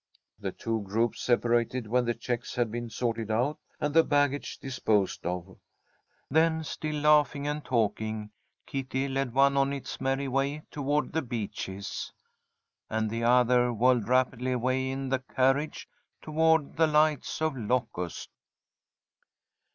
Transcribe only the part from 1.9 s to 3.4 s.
the checks had been sorted